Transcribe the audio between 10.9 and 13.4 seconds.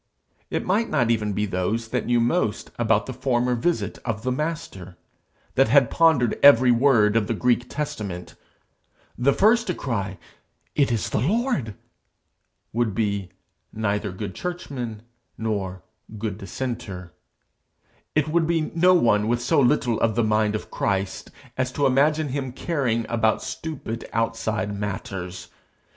is the Lord!' would be